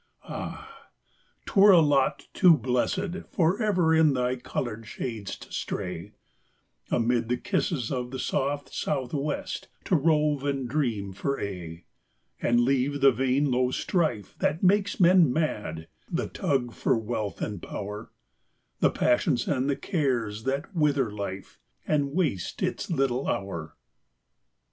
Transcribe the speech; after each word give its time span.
Ah! 0.23 0.87
'twere 1.45 1.69
a 1.71 1.79
lot 1.79 2.27
too 2.33 2.57
blessed 2.57 3.17
For 3.29 3.61
ever 3.61 3.93
in 3.93 4.15
thy 4.15 4.35
coloured 4.35 4.87
shades 4.87 5.37
to 5.37 5.51
stray; 5.53 6.13
Amid 6.89 7.29
the 7.29 7.37
kisses 7.37 7.91
of 7.91 8.09
the 8.09 8.17
soft 8.17 8.73
south 8.73 9.13
west 9.13 9.67
To 9.83 9.95
rove 9.95 10.43
and 10.43 10.67
dream 10.67 11.13
for 11.13 11.39
aye; 11.39 11.83
And 12.41 12.61
leave 12.61 12.99
the 13.01 13.11
vain 13.11 13.51
low 13.51 13.69
strife 13.69 14.35
That 14.39 14.63
makes 14.63 14.99
men 14.99 15.31
mad 15.31 15.87
the 16.11 16.27
tug 16.27 16.73
for 16.73 16.97
wealth 16.97 17.39
and 17.39 17.61
power, 17.61 18.11
The 18.79 18.89
passions 18.89 19.47
and 19.47 19.69
the 19.69 19.75
cares 19.75 20.45
that 20.45 20.75
wither 20.75 21.11
life, 21.11 21.59
And 21.85 22.11
waste 22.11 22.63
its 22.63 22.89
little 22.89 23.27
hour. 23.27 23.75